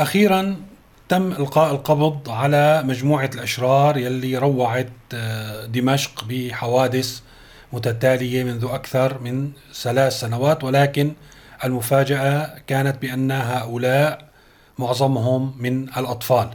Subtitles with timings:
[0.00, 0.56] أخيرا
[1.08, 7.20] تم إلقاء القبض على مجموعة الأشرار يلي روعت آه، دمشق بحوادث
[7.72, 11.12] متتالية منذ أكثر من ثلاث سنوات ولكن
[11.64, 14.28] المفاجأة كانت بأن هؤلاء
[14.78, 16.50] معظمهم من الأطفال.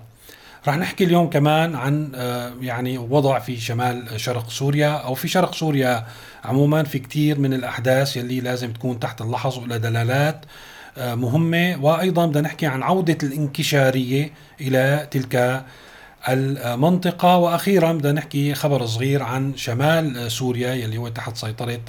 [0.67, 5.53] رح نحكي اليوم كمان عن آه، يعني وضع في شمال شرق سوريا أو في شرق
[5.53, 6.05] سوريا
[6.45, 10.45] عموما في كثير من الأحداث يلي لازم تكون تحت اللحظ ولا دلالات
[10.97, 11.77] مهمة.
[11.81, 15.65] وأيضا بدنا نحكي عن عودة الانكشارية إلى تلك
[16.29, 17.37] المنطقة.
[17.37, 21.79] وأخيرا بدنا نحكي خبر صغير عن شمال سوريا يلي هو تحت سيطرة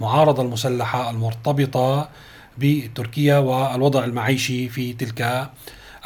[0.00, 2.08] المعارضة المسلحة المرتبطة
[2.58, 5.50] بتركيا والوضع المعيشي في تلك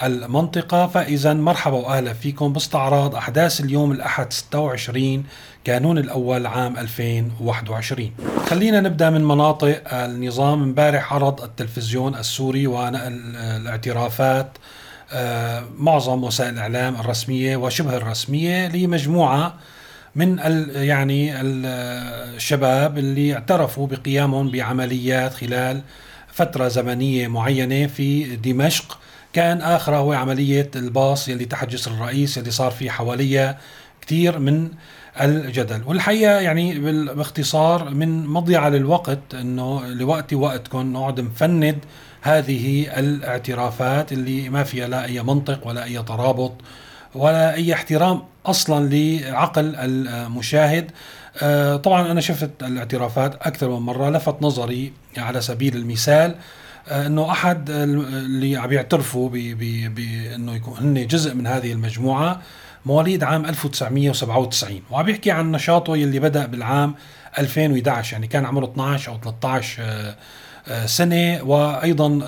[0.02, 0.86] المنطقة.
[0.86, 5.24] فإذا مرحبا وأهلا فيكم باستعراض أحداث اليوم الأحد 26
[5.64, 8.10] كانون الأول عام 2021
[8.46, 10.62] خلينا نبدأ من مناطق النظام.
[10.62, 14.48] امبارح عرض التلفزيون السوري ونقل الاعترافات
[15.12, 19.54] آه، معظم وسائل الإعلام الرسمية وشبه الرسمية لمجموعة
[20.16, 25.80] من ال يعني الشباب اللي اعترفوا بقيامهم بعمليات خلال
[26.32, 28.98] فترة زمنية معينة في دمشق.
[29.36, 33.58] كان آخرها هو عملية الباص يلي تحت جسر الرئيس يلي صار فيه حواليها
[34.00, 34.70] كثير من
[35.20, 35.82] الجدل.
[35.86, 41.78] والحقيقة يعني باختصار من مضيعة للوقت إنه لوقت وقتكم نقعد نفند
[42.22, 46.52] هذه الاعترافات اللي ما فيها لا أي منطق ولا أي ترابط
[47.14, 50.90] ولا أي احترام أصلا لعقل المشاهد.
[51.42, 56.34] آه، طبعا أنا شفت الاعترافات أكثر من مرة لفت نظري على سبيل المثال.
[56.88, 62.42] انه احد اللي عم يعترفوا بانه يكون هن جزء من هذه المجموعة
[62.86, 66.94] مواليد عام 1997 وعم يحكي عن نشاطه يلي بدأ بالعام
[67.38, 70.16] 2011 يعني كان عمره 12 أو 13 آه،
[70.68, 72.18] آه، سنة وأيضا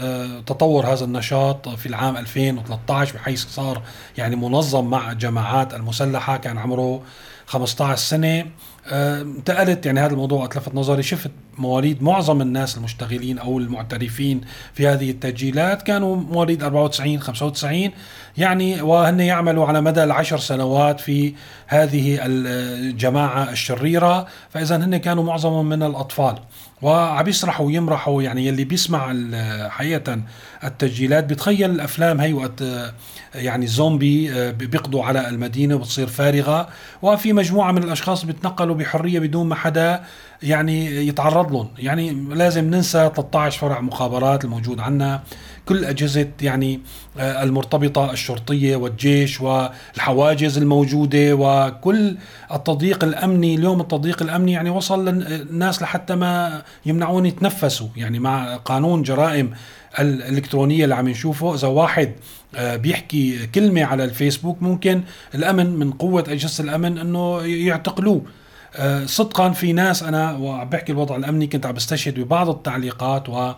[0.47, 3.83] تطور هذا النشاط في العام 2013 بحيث صار
[4.19, 7.03] يعني منظم مع الجماعات المسلحة كان عمره
[7.49, 8.47] 15 سنة.
[8.93, 14.41] انتقلت يعني هذا الموضوع أتلفت نظري شفت مواليد معظم الناس المشتغلين أو المعترفين
[14.75, 15.83] في هذه التسجيلات.
[15.83, 17.91] كانوا مواليد 94 95
[18.37, 21.35] يعني وهن يعملوا على مدى العشر سنوات في
[21.67, 24.27] هذه الجماعة الشريرة.
[24.51, 26.39] فإذا هن كانوا معظمهم من الأطفال.
[26.83, 29.15] وعم يسرحوا ويمرحوا يعني يلي بيسمع
[29.69, 30.21] حقيقة
[30.65, 31.25] التسجيلات.
[31.25, 32.65] بتخيل الأفلام هي وقت
[33.35, 36.69] يعني زومبي آه، بيقضوا على المدينة وبتصير فارغة.
[37.03, 40.05] وفي مجموعة من الأشخاص بيتنقلوا بحرية بدون ما حدا
[40.43, 41.69] يعني يتعرض لهم.
[41.79, 45.23] يعني لازم ننسى 13 فرع مخابرات الموجود عندنا
[45.67, 46.81] كل أجهزة يعني
[47.19, 52.17] آه، المرتبطة الشرطية والجيش والحواجز الموجودة وكل
[52.55, 57.89] التضييق الأمني اليوم التضييق الأمني يعني وصل للناس لحتى ما يمنعون يتنفسوا.
[57.97, 59.51] يعني مع قانون جرائم
[59.99, 62.13] الإلكترونية اللي عم نشوفه إذا واحد
[62.55, 65.03] آه، بيحكي كلمة على الفيسبوك ممكن
[65.35, 68.23] الأمن من قوة أجهزة الأمن أنه يعتقلوه.
[69.07, 73.53] صدقا في ناس أنا وعم بحكي الوضع الأمني كنت عم بستشهد ببعض التعليقات و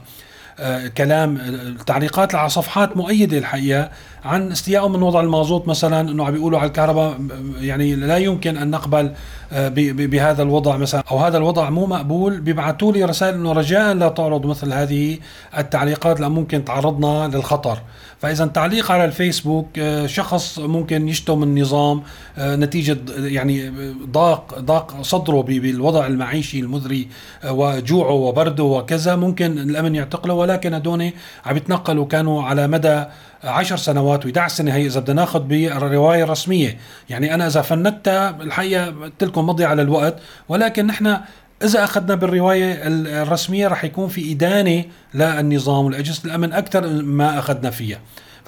[0.60, 3.90] آه، كلام التعليقات على صفحات مؤيدة الحقيقة
[4.24, 7.20] عن استيائهم من وضع المازوت مثلا إنه عم بيقولوا على الكهرباء
[7.60, 9.12] يعني لا يمكن أن نقبل
[9.52, 11.02] آه، بهذا الوضع مثلا.
[11.10, 15.18] أو هذا الوضع مو مقبول بيبعثوا لي رسائل إنه رجاء لا تعرض مثل هذه
[15.58, 17.78] التعليقات لأن ممكن تعرضنا للخطر.
[18.18, 22.02] فاذا تعليق على الفيسبوك آه، شخص ممكن يشتم النظام
[22.38, 23.72] آه، نتيجة يعني
[24.06, 27.08] ضاق ضاق صدره بالوضع المعيشي المذري
[27.50, 31.12] وجوعه وبرده وكذا ممكن الأمن يعتقله ولكن هدول
[31.46, 33.04] عم يتنقلوا كانوا على مدى
[33.44, 36.78] عشر سنوات و11 سنة هي إذا بدنا ناخذ بالرواية الرسمية.
[37.10, 40.14] يعني أنا إذا فندتها الحقيقة قلت لكم على الوقت
[40.48, 41.16] ولكن نحن
[41.62, 42.80] إذا أخذنا بالرواية
[43.22, 44.84] الرسمية رح يكون في إدانة
[45.14, 47.98] للنظام ولاجهزه الأمن أكثر ما أخذنا فيها.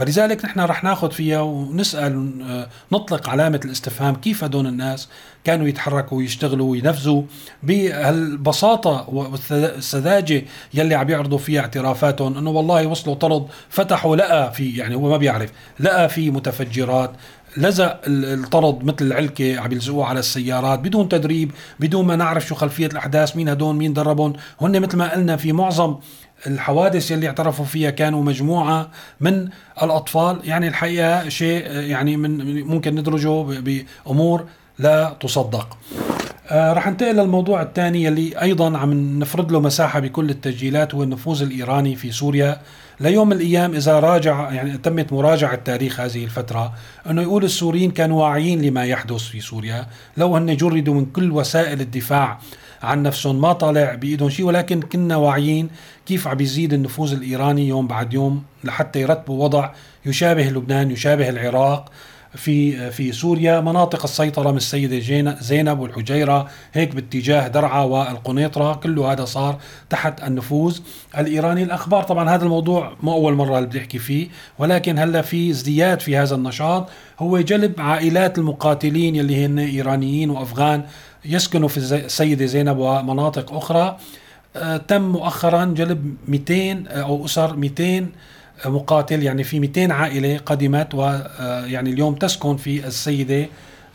[0.02, 5.08] فلذلك نحن رح ناخذ فيها ونسأل آه، نطلق علامة الاستفهام كيف هدول الناس
[5.44, 7.22] كانوا يتحركوا ويشتغلوا وينفذوا
[7.62, 14.94] بهالبساطة والسذاجة يلي عم يعرضوا فيها اعترافاتهم إنه والله وصلوا طرد فتحوا لقى في يعني
[14.94, 17.10] هو ما بيعرف لقى في متفجرات
[17.56, 21.50] لزق الطرد مثل العلكة عم يلزقوه على السيارات بدون تدريب
[21.80, 25.52] بدون ما نعرف شو خلفية الأحداث مين هدول مين دربهم هن مثل ما قلنا في
[25.52, 25.96] معظم
[26.46, 28.88] الحوادث يلي اعترفوا فيها كانوا مجموعة
[29.20, 29.48] من
[29.82, 30.40] الأطفال.
[30.44, 34.44] يعني الحقيقة شيء يعني من ممكن ندرجه بأمور
[34.78, 35.78] لا تصدق.
[36.48, 41.42] آه رح ننتقل للموضوع الثاني يلي أيضا عم نفرض له مساحة بكل التسجيلات هو النفوذ
[41.42, 42.60] الإيراني في سوريا.
[43.02, 46.72] ليوم من الأيام إذا راجع يعني تمت مراجعة تاريخ هذه الفترة
[47.10, 49.86] أنه يقول السوريين كانوا واعيين لما يحدث في سوريا.
[50.16, 52.38] لو هن جردوا من كل وسائل الدفاع
[52.82, 55.68] عن نفسهم ما طالع بإيدهم شيء ولكن كنا واعيين
[56.06, 59.70] كيف عم بيزيد النفوذ الإيراني يوم بعد يوم لحتى يرتبوا وضع
[60.06, 61.90] يشابه لبنان يشابه العراق.
[62.34, 68.74] في في سوريا مناطق السيطرة من السيدة زينب والحجيرة هيك باتجاه درعا والقنيطرة.
[68.74, 69.58] كله هذا صار
[69.90, 70.78] تحت النفوذ
[71.18, 71.62] الإيراني.
[71.62, 76.00] الأخبار طبعا هذا الموضوع مو أول مرة اللي بدي أحكي فيه ولكن هلأ في ازدياد
[76.00, 76.88] في هذا النشاط.
[77.18, 80.84] هو جلب عائلات المقاتلين يلي هن إيرانيين وأفغان
[81.24, 83.96] يسكنوا في السيدة زينب ومناطق أخرى.
[84.56, 88.06] آه تم مؤخرا جلب 200 أو أسر 200
[88.66, 93.46] مقاتل يعني في 200 عائلة قدمت ويعني آه، اليوم تسكن في السيدة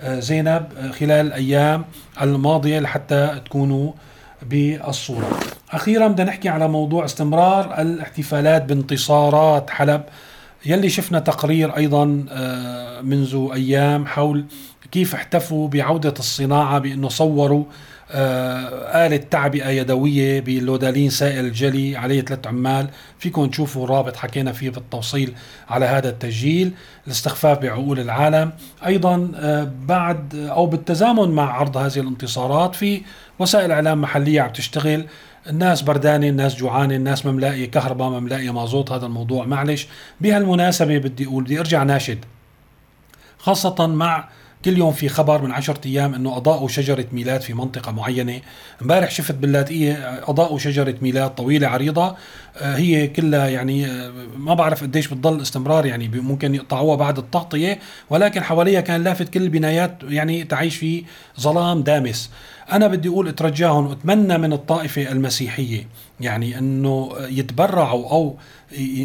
[0.01, 1.85] آه، زينب آه، خلال الأيام
[2.21, 3.91] الماضية لحتى تكونوا
[4.49, 5.39] بالصورة.
[5.71, 10.03] أخيرا بدنا نحكي على موضوع استمرار الاحتفالات بانتصارات حلب.
[10.65, 12.05] يلي شفنا تقرير أيضا
[13.03, 14.45] منذ أيام حول
[14.91, 17.63] كيف احتفوا بعودة الصناعة بأنه صوروا
[18.11, 22.89] آه، آلة تعبئة يدوية باللودالين سائل الجلي عليه ثلاث عمال.
[23.19, 25.33] فيكم تشوفوا الرابط حكينا فيه بالتوصيل
[25.69, 26.71] على هذا التسجيل
[27.07, 28.51] الاستخفاف بعقول العالم.
[28.85, 33.01] أيضا آه، بعد أو بالتزامن مع عرض هذه الانتصارات في
[33.39, 35.05] وسائل إعلام محلية عم تشتغل.
[35.49, 39.45] الناس بردانة الناس جوعانة الناس مملاقية كهرباء مملاقية مازوت هذا الموضوع.
[39.45, 39.87] معلش
[40.21, 42.25] بهالمناسبة بدي أقول بدي أرجع ناشد
[43.39, 44.29] خاصة مع
[44.65, 48.41] كل يوم في خبر من عشرة أيام أنه أضاءوا شجرة ميلاد في منطقة معينة.
[48.81, 52.15] إمبارح شفت باللاذقية أضاءوا شجرة ميلاد طويلة عريضة.
[52.57, 57.79] آه، هي كلها يعني آه، ما بعرف قديش بتضل استمرار يعني ممكن يقطعوها بعد التغطية.
[58.09, 61.03] ولكن حواليها كان لافت كل البنايات يعني تعيش في
[61.39, 62.29] ظلام دامس.
[62.71, 65.87] أنا بدي أقول أترجاهم واتمنى من الطائفة المسيحية
[66.19, 68.37] يعني إنه يتبرعوا أو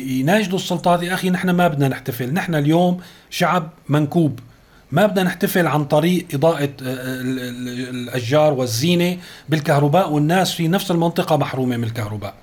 [0.06, 1.02] يناشدوا السلطات.
[1.02, 2.32] يا أخي نحن ما بدنا نحتفل.
[2.32, 3.00] نحن اليوم
[3.30, 4.40] شعب منكوب.
[4.92, 7.20] ما بدنا نحتفل عن طريق إضاءة آه، آه،
[7.90, 9.16] الأشجار والزينة
[9.48, 12.34] بالكهرباء والناس في نفس المنطقة محرومة من الكهرباء.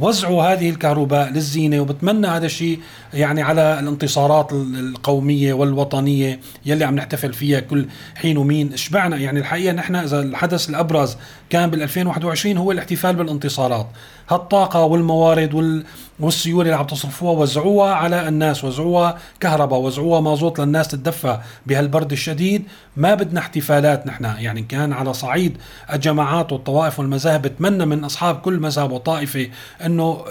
[0.00, 2.80] وزعوا هذه الكهرباء للزينة وبتمنى هذا الشيء
[3.14, 8.76] يعني على الانتصارات القومية والوطنية يلي عم نحتفل فيها كل حين ومين.
[8.76, 11.16] شبعنا يعني الحقيقة نحن إذا الحدث الأبرز
[11.50, 13.86] كان بال 2021 هو الاحتفال بالانتصارات.
[14.28, 15.84] هالطاقة والموارد وال
[16.20, 22.64] والسيولة اللي عم تصرفوها وزعوها على الناس وزعوها كهرباء وزعوها مازوت للناس تتدفى بهالبرد الشديد.
[22.96, 25.56] ما بدنا احتفالات نحن يعني كان على صعيد
[25.92, 29.48] الجماعات والطوائف والمذاهب بتمنى من أصحاب كل مذهب وطائفة
[29.86, 30.24] إنه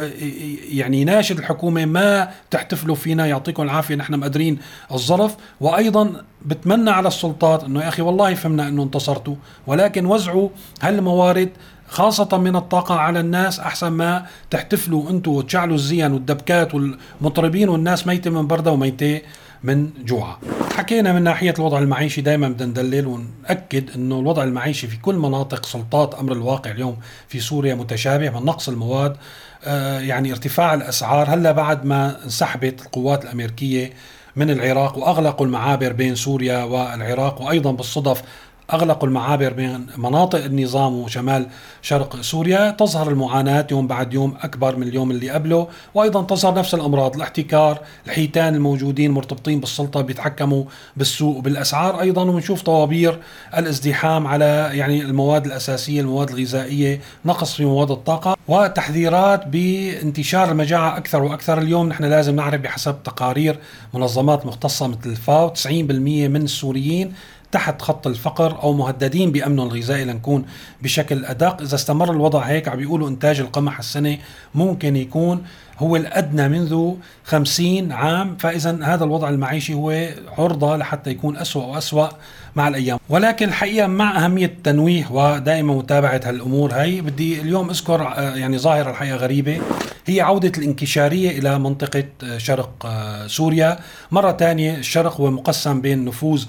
[0.69, 4.59] يعني يناشد الحكومة ما تحتفلوا فينا يعطيكم العافية نحن مقدرين
[4.91, 5.35] الظرف.
[5.61, 9.35] وأيضا بتمنى على السلطات إنه يا أخي والله فهمنا إنه انتصرتوا
[9.67, 10.49] ولكن وزعوا
[10.81, 11.49] هالموارد
[11.93, 18.29] خاصة من الطاقة على الناس أحسن ما تحتفلوا أنتم وتشعلوا الزين والدبكات والمطربين والناس ميتة
[18.29, 19.21] من بردة وميتة
[19.63, 20.39] من جوعة
[20.75, 25.65] حكينا من ناحية الوضع المعيشي دائما بدنا ندلل ونأكد أنه الوضع المعيشي في كل مناطق
[25.65, 26.97] سلطات أمر الواقع اليوم
[27.27, 29.17] في سوريا متشابه من نقص المواد
[29.63, 31.29] آه يعني ارتفاع الأسعار.
[31.29, 33.93] هلأ بعد ما انسحبت القوات الأمريكية
[34.35, 38.21] من العراق وأغلقوا المعابر بين سوريا والعراق وأيضا بالصدف
[38.73, 41.47] أغلقوا المعابر بين مناطق النظام وشمال
[41.81, 42.71] شرق سوريا.
[42.71, 47.79] تظهر المعاناة يوم بعد يوم أكبر من اليوم اللي قبله وأيضا تظهر نفس الأمراض الاحتكار
[48.05, 50.63] الحيتان الموجودين مرتبطين بالسلطة بيتحكموا
[50.97, 53.19] بالسوق وبالأسعار أيضا ونشوف طوابير
[53.57, 61.23] الازدحام على يعني المواد الأساسية المواد الغذائية نقص في مواد الطاقة وتحذيرات بانتشار المجاعة أكثر
[61.23, 61.57] وأكثر.
[61.57, 63.59] اليوم نحن لازم نعرف بحسب تقارير
[63.93, 67.13] منظمات مختصة مثل الفاو 90% من السوريين
[67.53, 70.45] تحت خط الفقر أو مهددين بامنهم الغذائي لنكون
[70.81, 71.61] بشكل أدق.
[71.61, 74.17] إذا استمر الوضع هيك عم بيقولوا إنتاج القمح السنة
[74.55, 75.43] ممكن يكون
[75.79, 76.93] هو الأدنى منذ
[77.23, 78.37] خمسين عام.
[78.37, 80.07] فإذا هذا الوضع المعيشي هو
[80.37, 82.07] عرضة لحتى يكون أسوأ وأسوأ
[82.55, 82.99] مع الأيام.
[83.09, 88.89] ولكن الحقيقة مع أهمية التنويه ودائما متابعة هالأمور هي بدي اليوم أذكر آه، يعني ظاهرة
[88.89, 89.61] الحقيقة غريبة.
[90.05, 93.79] هي عودة الانكشارية إلى منطقة آه، شرق آه، سوريا.
[94.11, 96.45] مرة ثانية الشرق هو مقسم بين نفوذ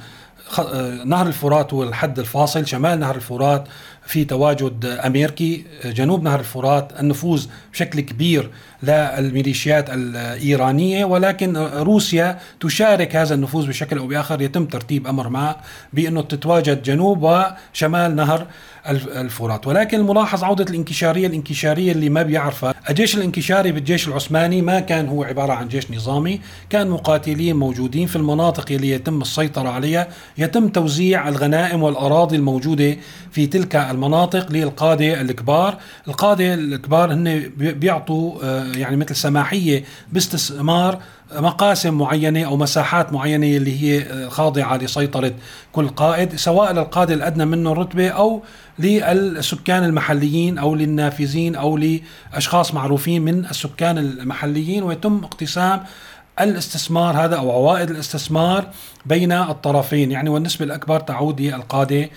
[1.04, 3.64] نهر الفرات هو الحد الفاصل شمال نهر الفرات
[4.06, 8.50] في تواجد امريكي جنوب نهر الفرات النفوذ بشكل كبير
[8.84, 14.42] للميليشيات الإيرانية ولكن روسيا تشارك هذا النفوذ بشكل أو بآخر.
[14.42, 15.56] يتم ترتيب أمر ما
[15.92, 18.46] بأنه تتواجد جنوب وشمال نهر
[18.90, 19.66] الفرات.
[19.66, 22.74] ولكن الملاحظ عودة الانكشارية الانكشارية اللي ما بيعرفها.
[22.90, 28.16] الجيش الانكشاري بالجيش العثماني ما كان هو عبارة عن جيش نظامي كان مقاتلين موجودين في
[28.16, 30.08] المناطق اللي يتم السيطرة عليها.
[30.38, 32.96] يتم توزيع الغنائم والأراضي الموجودة
[33.32, 35.78] في تلك المناطق للقادة الكبار.
[36.08, 40.98] القادة الكبار هن بيعطوا آه، يعني مثل سماحية باستثمار
[41.32, 45.32] مقاسم معينة أو مساحات معينة اللي هي خاضعة لسيطرة
[45.72, 48.42] كل قائد سواء للقائد الأدنى منه رتبه أو
[48.78, 51.78] للسكان المحليين أو للنافذين أو
[52.32, 54.82] لأشخاص معروفين من السكان المحليين.
[54.82, 55.80] ويتم اقتسام
[56.40, 58.68] الاستثمار هذا أو عوائد الاستثمار
[59.06, 60.10] بين الطرفين.
[60.10, 62.08] يعني والنسبة الأكبر تعود للقاده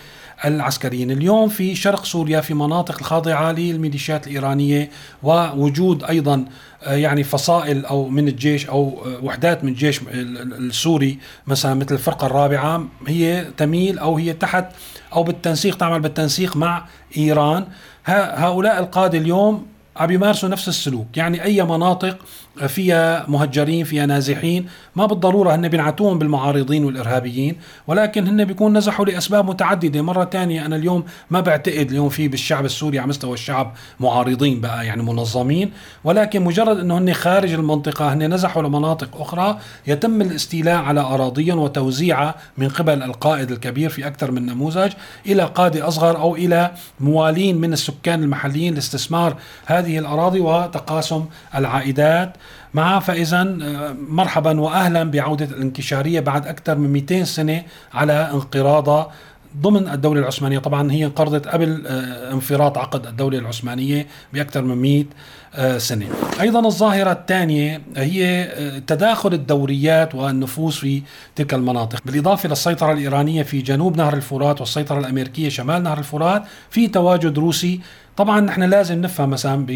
[0.44, 1.10] العسكريين.
[1.10, 4.90] اليوم في شرق سوريا في مناطق الخاضعة للميليشيات الإيرانية
[5.22, 6.44] ووجود أيضا
[6.82, 12.26] آه، يعني فصائل أو من الجيش أو آه، وحدات من الجيش السوري مثلا مثل الفرقة
[12.26, 14.64] الرابعة هي تميل أو هي تحت
[15.12, 16.84] أو بالتنسيق تعمل بالتنسيق مع
[17.16, 17.66] إيران.
[18.04, 19.66] هؤلاء القادة اليوم
[19.96, 21.16] عم يمارسوا نفس السلوك.
[21.16, 22.18] يعني أي مناطق
[22.66, 24.66] فيها مهجرين فيها نازحين.
[24.96, 30.02] ما بالضرورة هن بينعتوهم بالمعارضين والإرهابيين ولكن هن بيكون نزحوا لأسباب متعددة.
[30.02, 34.86] مرة تانية أنا اليوم ما بعتقد اليوم في بالشعب السوري على مستوى الشعب معارضين بقى
[34.86, 35.70] يعني منظمين.
[36.04, 42.34] ولكن مجرد أنه هن خارج المنطقة هن نزحوا لمناطق أخرى يتم الاستيلاء على أراضيهم وتوزيعها
[42.58, 44.92] من قبل القائد الكبير في أكثر من نموذج
[45.26, 49.36] إلى قادة أصغر أو إلى موالين من السكان المحليين لاستثمار
[49.66, 51.24] هذه الأراضي وتقاسم
[51.54, 52.36] العائدات.
[52.74, 53.00] معها.
[53.00, 57.62] فإذا آه، مرحبا وأهلا بعودة الانكشارية بعد أكثر من 200 سنة
[57.94, 59.10] على انقراضها
[59.56, 60.58] ضمن الدولة العثمانية.
[60.58, 65.47] طبعا هي انقرضت قبل آه، انفراط عقد الدولة العثمانية بأكثر من 100 آه،
[65.78, 66.06] سنة.
[66.40, 68.48] أيضا الظاهرة الثانية هي
[68.86, 71.02] تداخل الدوريات والنفوذ في
[71.36, 72.00] تلك المناطق.
[72.04, 77.80] بالإضافة للسيطرة الإيرانية في جنوب نهر الفرات والسيطرة الأمريكية شمال نهر الفرات في تواجد روسي.
[78.16, 79.66] طبعا نحن لازم نفهم مثلا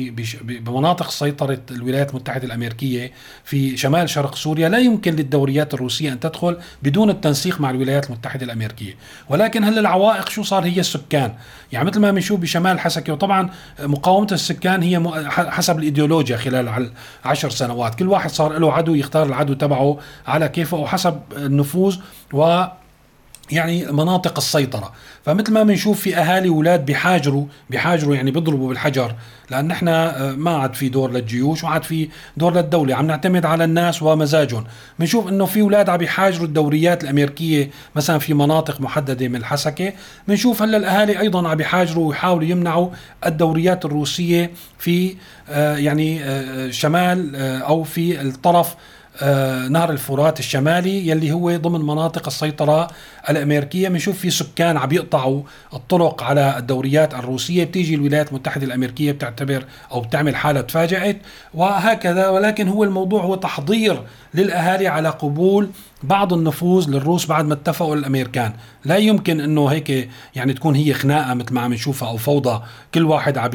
[0.43, 3.12] بمناطق سيطرة الولايات المتحدة الأمريكية
[3.45, 4.69] في شمال شرق سوريا.
[4.69, 8.95] لا يمكن للدوريات الروسية أن تدخل بدون التنسيق مع الولايات المتحدة الأمريكية.
[9.29, 11.33] ولكن هل العوائق شو صار؟ هي السكان.
[11.73, 13.50] يعني مثل ما بنشوف بشمال حسكة وطبعا
[13.81, 16.91] مقاومة السكان هي حسب الإيديولوجيا خلال
[17.25, 17.95] عشر سنوات.
[17.95, 21.97] كل واحد صار له عدو يختار العدو تبعه على كيفه وحسب النفوذ
[22.33, 22.64] و
[23.51, 24.93] يعني مناطق السيطرة.
[25.25, 29.15] فمثل ما بنشوف في أهالي أولاد بيحاجروا بيحاجروا يعني بيضربوا بالحجر
[29.51, 32.95] لأن إحنا آه، ما عاد في دور للجيوش وعاد في دور للدولة.
[32.95, 34.65] عم نعتمد على الناس ومزاجهم.
[34.99, 39.93] بنشوف إنه في أولاد عم يحاجروا الدوريات الأمريكية مثلا في مناطق محددة من الحسكة.
[40.29, 42.89] بنشوف هلأ الأهالي أيضا عم يحاجروا ويحاولوا يمنعوا
[43.27, 45.17] الدوريات الروسية في
[45.49, 48.75] آه، يعني آه، شمال أو في الطرف
[49.69, 52.90] نهر الفرات الشمالي يلي هو ضمن مناطق السيطرة
[53.31, 53.88] الأمريكية.
[53.88, 55.42] بنشوف في سكان عم يقطعوا
[55.75, 57.64] الطرق على الدوريات الروسية.
[57.64, 61.16] بتيجي الولايات المتحدة الأمريكية بتعتبر أو بتعمل حالة تفاجأت
[61.54, 62.28] وهكذا.
[62.28, 64.02] ولكن هو الموضوع هو تحضير
[64.35, 65.71] للأهالي على قبول
[66.02, 68.52] بعض النفوذ للروس بعد ما اتفقوا الأمريكان.
[68.85, 72.62] لا يمكن إنه هيك يعني تكون هي خناقة مثل ما عم نشوفها أو فوضى.
[72.94, 73.50] كل واحد عم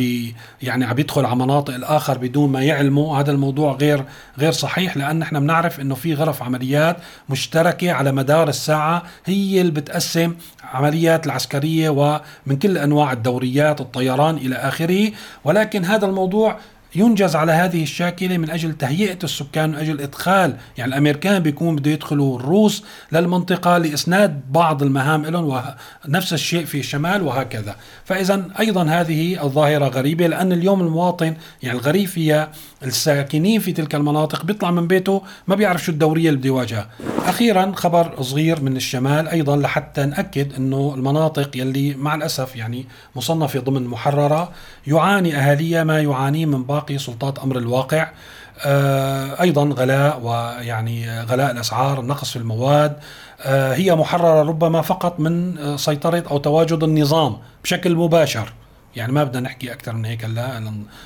[0.62, 3.18] يعني عم يدخل على مناطق الآخر بدون ما يعلموا.
[3.18, 4.04] هذا الموضوع غير
[4.40, 6.98] غير صحيح لأن إحنا بنعرف إنه في غرف عمليات
[7.30, 14.56] مشتركة على مدار الساعة هي اللي بتقسم عمليات العسكرية ومن كل أنواع الدوريات الطيران إلى
[14.56, 15.12] آخره.
[15.44, 16.58] ولكن هذا الموضوع
[16.98, 20.56] ينجز على هذه الشاكلة من أجل تهيئة السكان من أجل إدخال.
[20.78, 25.62] يعني الأمريكان بيكون بده يدخلوا الروس للمنطقة لإسناد بعض المهام لهم
[26.06, 27.76] ونفس الشيء في الشمال وهكذا.
[28.06, 32.52] فإذا أيضا هذه الظاهرة غريبة لأن اليوم المواطن يعني الغريب فيها
[32.84, 36.90] الساكنين في تلك المناطق بيطلع من بيته ما بيعرف شو الدورية اللي بده يواجهها.
[37.26, 42.86] أخيرا خبر صغير من الشمال أيضا لحتى نأكد أنه المناطق يلي مع الأسف يعني
[43.16, 44.52] مصنفة ضمن محررة
[44.88, 48.10] يعاني أهاليها ما يعانيه من باقي سلطات أمر الواقع.
[48.66, 52.98] آه، أيضا غلاء ويعني غلاء الأسعار النقص في المواد.
[53.42, 58.54] آه، هي محررة ربما فقط من سيطرة أو تواجد النظام بشكل مباشر.
[58.96, 60.60] يعني ما بدنا نحكي أكثر من هيك لا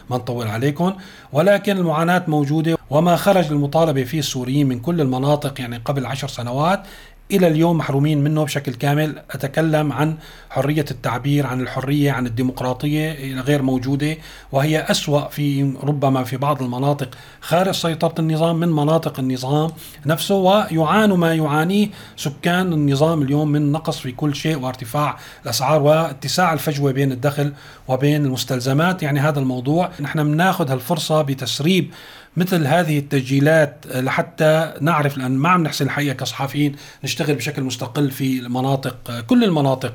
[0.09, 0.93] ما نطول عليكم.
[1.33, 6.83] ولكن المعاناة موجودة وما خرج للمطالبه فيه السوريين من كل المناطق يعني قبل عشر سنوات.
[7.31, 9.21] إلى اليوم محرومين منه بشكل كامل.
[9.31, 10.15] أتكلم عن
[10.49, 14.17] حرية التعبير عن الحرية عن الديمقراطية غير موجودة
[14.51, 17.09] وهي أسوأ في ربما في بعض المناطق.
[17.41, 19.71] خارج سيطرة النظام من مناطق النظام
[20.05, 26.53] نفسه ويعانوا ما يعانيه سكان النظام اليوم من نقص في كل شيء وارتفاع الأسعار واتساع
[26.53, 27.53] الفجوة بين الدخل
[27.87, 29.03] وبين المستلزمات.
[29.03, 31.91] يعني هذا الموضوع نحن بناخذ هالفرصة بتسريب
[32.37, 38.39] مثل هذه التسجيلات لحتى نعرف لأن ما عم نحسن الحقيقة كصحفيين نشتغل بشكل مستقل في
[38.39, 39.93] المناطق كل المناطق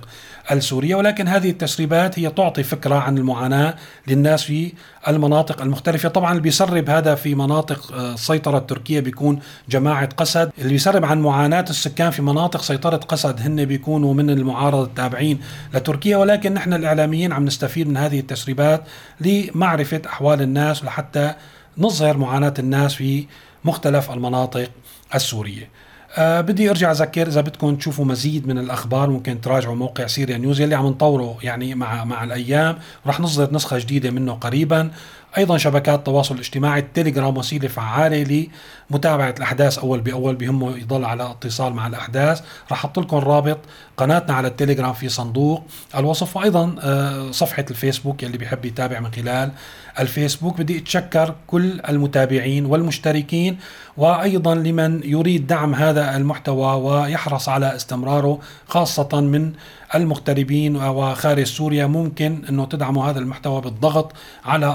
[0.53, 0.95] السورية.
[0.95, 3.75] ولكن هذه التسريبات هي تعطي فكرة عن المعاناة
[4.09, 4.73] للناس في
[5.09, 6.09] المناطق المختلفة.
[6.09, 9.39] طبعا اللي بيسرب هذا في مناطق السيطره التركيه بيكون
[9.69, 10.51] جماعة قسد.
[10.59, 15.41] اللي بيسرب عن معاناة السكان في مناطق سيطرة قسد هن بيكونوا من المعارضه التابعين
[15.75, 16.17] لتركيا.
[16.17, 18.85] ولكن نحن الإعلاميين عم نستفيد من هذه التسريبات
[19.21, 21.35] لمعرفة أحوال الناس لحتى
[21.79, 23.27] نظهر معاناة الناس في
[23.65, 24.71] مختلف المناطق
[25.15, 25.69] السورية.
[26.17, 30.61] أه بدي أرجع أذكر إذا بدكم تشوفوا مزيد من الأخبار ممكن تراجعوا موقع سيريا نيوز
[30.61, 32.79] اللي عم نطوره يعني مع مع الأيام.
[33.07, 34.91] رح نصدر نسخة جديدة منه قريبا.
[35.39, 38.49] أيضا شبكات التواصل الاجتماعي التليجرام وسيلة فعالة
[38.91, 39.79] لمتابعة الأحداث.
[39.79, 42.41] أول باول بهمه يضل على اتصال مع الأحداث.
[42.41, 43.59] رح أحط لكم رابط
[43.97, 45.65] قناتنا على التليجرام في صندوق.
[45.97, 49.51] الوصف وأيضا آه، صفحة الفيسبوك اللي بيحب يتابع من خلال
[49.99, 50.59] الفيسبوك.
[50.59, 53.59] بدي أتشكر كل المتابعين والمشتركين
[53.97, 59.53] وأيضا لمن يريد دعم هذا المحتوى ويحرص على استمراره خاصة من
[59.95, 61.87] المغتربين وخارج سوريا.
[61.87, 64.13] ممكن إنه تدعموا هذا المحتوى بالضغط
[64.45, 64.67] على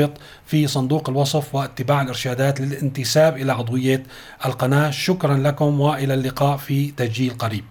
[0.00, 4.02] الرابط في صندوق الوصف واتباع الارشادات للانتساب إلى عضوية
[4.46, 4.90] القناة.
[4.90, 7.64] شكرا لكم وإلى اللقاء في تسجيل قريب.